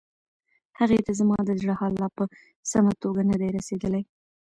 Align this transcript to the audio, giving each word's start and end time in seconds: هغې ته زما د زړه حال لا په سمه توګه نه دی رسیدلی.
هغې 0.79 0.99
ته 1.05 1.11
زما 1.19 1.37
د 1.45 1.49
زړه 1.61 1.73
حال 1.79 1.93
لا 2.01 2.07
په 2.17 2.23
سمه 2.71 2.93
توګه 3.03 3.21
نه 3.29 3.35
دی 3.41 3.49
رسیدلی. 3.57 4.03